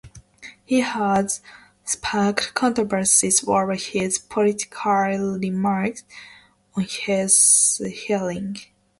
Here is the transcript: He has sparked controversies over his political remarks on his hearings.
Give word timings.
He 0.65 0.79
has 0.79 1.41
sparked 1.85 2.55
controversies 2.55 3.47
over 3.47 3.75
his 3.75 4.17
political 4.17 4.91
remarks 5.37 6.03
on 6.75 6.87
his 6.89 7.83
hearings. 7.85 8.65